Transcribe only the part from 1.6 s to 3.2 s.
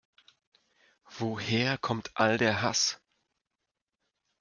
kommt all der Hass?